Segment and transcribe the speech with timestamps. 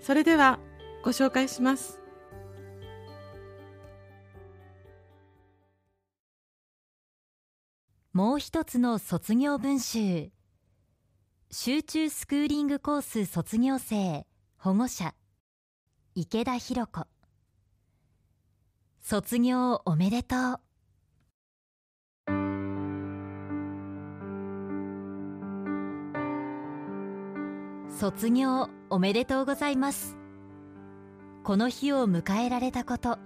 [0.00, 0.58] それでは
[1.04, 2.00] ご紹介します。
[8.12, 10.30] もう一つの卒業文集。
[11.52, 15.14] 集中スクーリングコース卒業生保護者。
[16.14, 17.06] 池田博子。
[19.00, 20.69] 卒業おめでとう。
[28.00, 30.16] 卒業おめでとうございます。
[31.44, 33.18] この日を迎えられたこと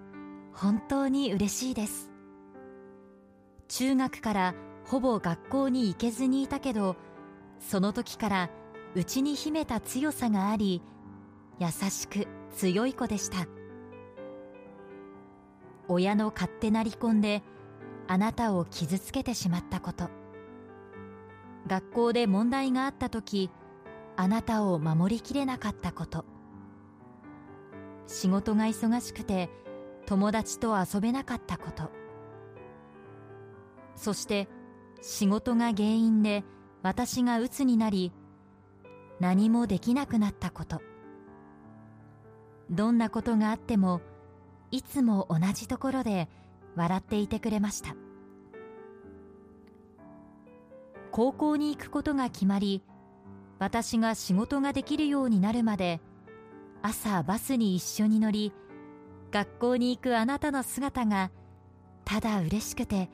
[0.53, 2.11] 本当に嬉しいです。
[3.69, 4.55] 中学から
[4.85, 6.97] ほぼ学校に行けずにいたけど
[7.61, 8.51] その時から
[8.97, 10.83] うちに秘めた強さがあり
[11.61, 13.47] 優しく強い子でした。
[15.87, 17.45] 親の勝手な離婚で
[18.09, 20.11] あなたを傷つけてしまったこと。
[21.69, 23.53] 学校で問題があった時
[24.17, 26.25] あなたを守りきれなかったこと。
[28.07, 29.51] 仕事が忙しくて
[30.07, 31.91] 友達と遊べなかったこと。
[33.97, 34.49] そして
[35.01, 36.45] 仕事が原因で
[36.83, 38.13] 私が鬱になり
[39.21, 40.81] 何もできなくなったこと。
[42.71, 44.01] どんなことがあっても
[44.71, 46.29] いつも同じところで
[46.77, 47.95] 笑っていてくれました。
[51.11, 52.83] 高校に行くことが決まり
[53.65, 56.03] 私が仕事ができるようになるまで
[56.83, 58.53] 朝バスに一緒に乗り
[59.31, 61.31] 学校に行くあなたの姿が
[62.05, 63.09] ただ嬉しくて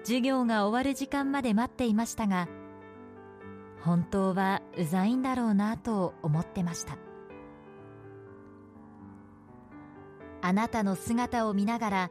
[0.00, 2.48] 授業が終わる時間まで待っていましたが
[3.80, 6.98] 本当はうざいんだろうなと思ってました。
[10.42, 12.10] あなたの姿を見ながら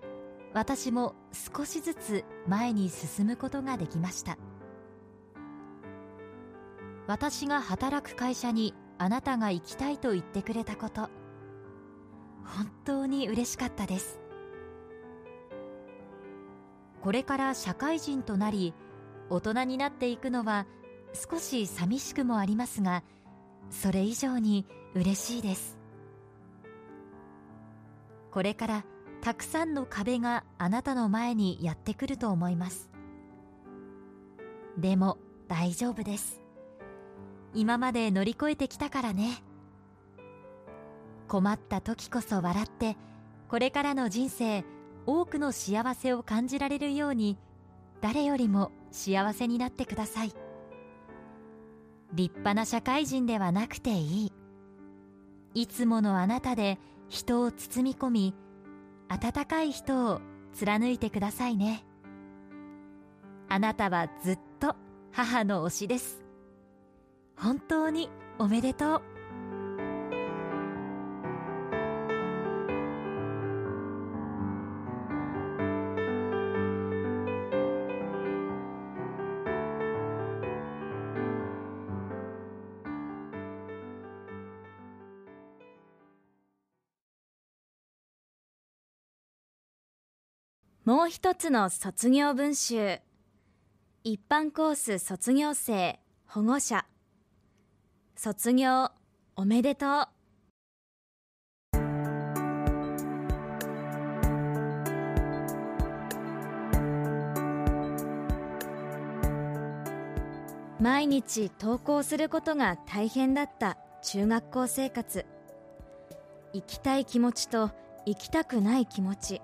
[0.53, 4.39] 私も少しずつ前に進むことができました。
[7.07, 11.09] 私が働く会社にあなたが行きたいと言ってくれたこと。
[12.43, 14.19] 本当に嬉しかったです。
[17.01, 18.73] これから社会人となり
[19.29, 20.65] 大人になっていくのは
[21.13, 23.03] 少し寂しくもありますが
[23.69, 24.65] それ以上に
[24.95, 25.77] 嬉しいです。
[28.31, 28.85] これから
[29.21, 32.89] たくさんの壁があなたの前にやってくると思います。
[34.77, 35.17] でも
[35.47, 36.44] 大丈夫です。
[37.55, 39.41] 今まで乗り越えてきたからね。
[41.27, 42.97] 困った時こそ笑って
[43.49, 44.63] これからの人生
[45.05, 47.37] 多くの幸せを感じられるように
[48.01, 50.33] 誰よりも幸せになってください。
[52.13, 54.33] 立派な社会人ではなくていい。
[55.53, 56.77] いつものあなたで
[57.07, 58.35] 人を包み込み
[59.07, 60.21] 温かい人を
[60.53, 61.85] 貫いてくださいね。
[63.47, 64.75] あなたはずっと
[65.11, 66.24] 母の推しです。
[67.37, 68.09] 本当に
[68.39, 69.15] おめでとう。
[90.85, 92.99] もう一つの卒業文集。
[94.03, 96.85] 一般コース卒業生保護者。
[98.17, 98.91] 卒業
[99.35, 100.07] おめでとう。
[110.81, 115.25] 毎日登校することが大変だった中学校生活。
[116.53, 117.71] 行きたい気持ちと
[118.05, 119.41] 行きたくない気持ち。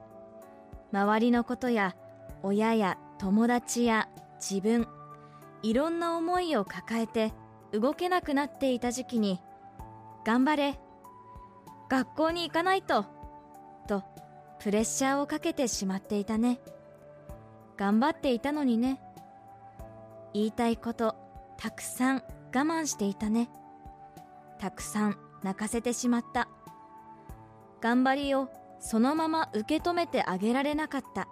[0.94, 1.95] 周りのことや
[2.41, 4.07] 親や友達や
[4.39, 4.88] 自分。
[5.62, 7.33] いろんな思いを抱えて
[7.73, 9.39] 動けなくなっていた時期に
[10.25, 10.79] 頑張れ
[11.89, 13.06] 学校に行かないと
[13.88, 14.03] と
[14.59, 16.59] プレッシャーをかけてしまっていたね。
[17.77, 19.01] 頑張っていたのにね。
[20.33, 21.15] 言いたいこと
[21.57, 22.21] たくさん我
[22.51, 23.50] 慢していたね。
[24.59, 26.47] たくさん泣かせてしまった。
[27.81, 31.27] 頑張りをそのまま受け止めてあげられなかった。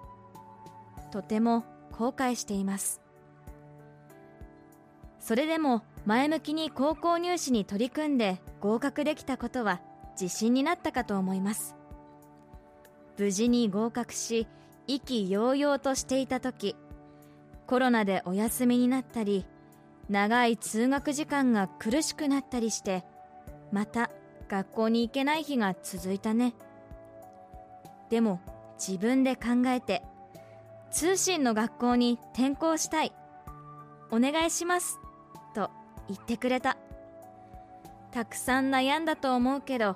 [1.12, 3.00] とても後悔しています。
[5.20, 9.82] それでも前向きに高校入試に取り組んで合格できたことは
[10.20, 11.76] 自信になったかと思います。
[13.18, 14.48] 無事に合格し
[14.88, 16.76] 意気揚々としていた時
[17.68, 19.46] コロナでお休みになったり
[20.10, 23.04] 長い通学時間が苦しくなったりして
[23.72, 24.10] また
[24.48, 26.56] 学校に行けない日が続いたね。
[28.10, 28.42] でも
[28.80, 30.02] 自分で考えて
[30.92, 33.14] 通信の学校に転校したい。
[34.12, 35.00] お願いします。
[36.10, 36.76] 言ってくれた。
[38.12, 39.96] たくさん悩んだと思うけど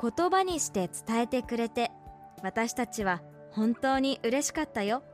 [0.00, 1.92] 言葉にして伝えてくれて
[2.42, 3.22] 私たちは
[3.52, 5.04] 本当に嬉しかったよ。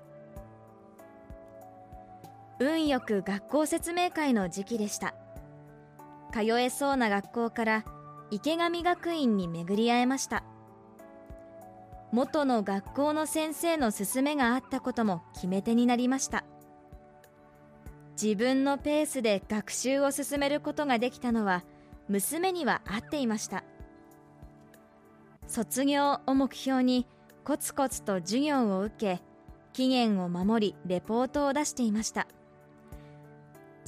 [2.61, 5.15] 運よく学校説明会の時期でした。
[6.33, 7.85] 通えそうな学校から
[8.31, 10.43] 池上学院に巡り会えました。
[12.11, 16.45] 元の学校の先生の勧めがあったことも決め手になりました。
[18.21, 21.63] 自分のペースで学習を進めることができたのは
[22.09, 23.63] 娘には合っていました。
[25.47, 27.07] 卒業を目標に
[27.45, 29.23] コツコツと授業を受け
[29.73, 32.27] 期限を守りレポートを出していました。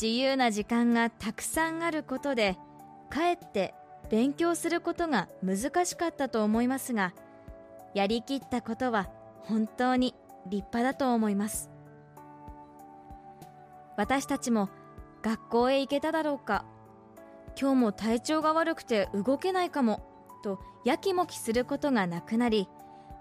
[0.00, 2.56] 自由な時間がたくさんあることで
[3.11, 3.75] かえって
[4.11, 7.12] 勉強することが難しかったと思いますが
[7.94, 9.11] やりきったことは
[9.41, 10.15] 本当に
[10.47, 11.79] 立派だと思います。
[14.00, 14.71] 私たちも
[15.21, 16.64] 学校へ行けただろうか。
[17.61, 20.00] 今日も体調が悪くて動けないかも。
[20.42, 22.66] とやきもきすることがなくなり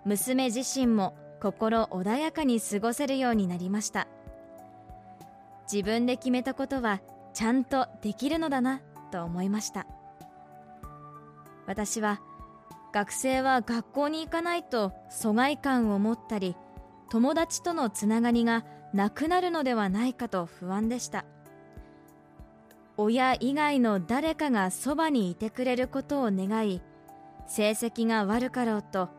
[0.05, 4.07] 娘自身も心穏やかに過ごせるようになりました。
[5.69, 7.01] 自分で決めたことは
[7.33, 8.79] ちゃんとできるのだな
[9.11, 9.85] と思いました。
[11.67, 12.21] 私は
[12.93, 16.55] 学生は学校に行かないと疎外感を持ったり
[17.09, 21.25] 友達とのつながりがなくなるのではないかと不安でした。
[22.97, 26.81] 親以外の誰かがそばにいてくれることを願い
[27.47, 29.09] 成績が悪かろうと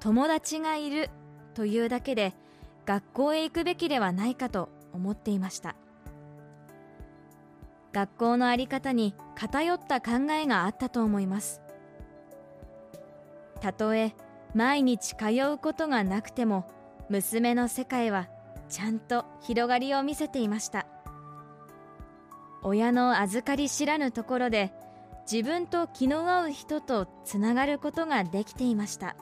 [0.00, 1.08] 友達がいる
[1.54, 2.34] というだけで
[2.84, 5.76] 学校へ行くべきではないかと思っていました。
[7.92, 11.60] 学校の在り方に偏った考えがあったと思います。
[13.60, 14.14] たとえ
[14.54, 16.66] 毎日通うことがなくても
[17.08, 18.28] 娘の世界は
[18.72, 20.86] ちゃんと広がりを見せていました。
[22.62, 24.72] 親の預かり知らぬところで
[25.30, 29.14] 自分と気の合う人とつながることができていました。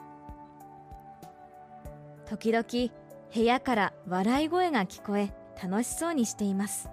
[2.29, 2.65] 時々
[3.33, 6.89] 部屋から笑い声が聞こえ楽しそうにしています。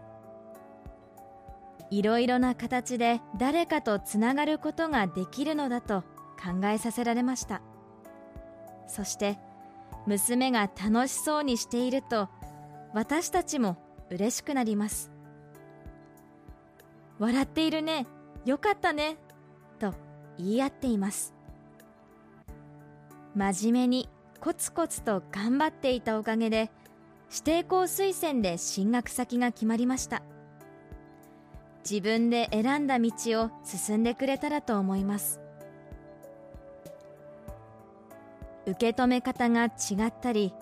[1.91, 6.03] いろいろな形で誰かとつながることができるのだと
[6.43, 7.63] 考えさせられました。
[8.89, 9.39] そして
[10.07, 12.29] 娘が楽しそうにしていると
[12.93, 13.77] 私たちも
[14.11, 15.11] 嬉しくなります。
[17.19, 18.07] 笑っているね
[18.45, 19.17] よかったね
[19.79, 19.93] と
[20.39, 21.35] 言い合っています。
[23.35, 24.09] 真面目に
[24.41, 26.71] コツコツと頑張っていたおかげで
[27.31, 30.23] 指定校推薦で進学先が決まりました。
[31.89, 33.11] 自分で選んだ道
[33.43, 35.41] を進んでくれたらと思います。
[38.67, 40.53] 受け止め方が違ったり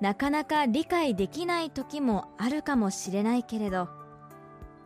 [0.00, 3.88] なかなか理解できない時もあるかもしれないけれど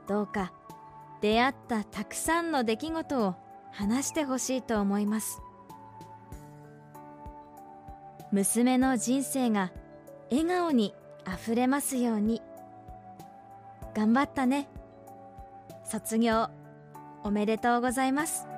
[0.09, 0.53] どうか
[1.21, 3.35] 出会ったたくさんの出来事を
[3.71, 5.41] 話してほしいと思います。
[8.33, 9.73] 娘の人生が
[10.31, 12.43] 笑顔にあふれますように。
[13.95, 14.69] 頑張ったね。
[15.85, 16.49] 卒業
[17.23, 18.52] おめでとうございます。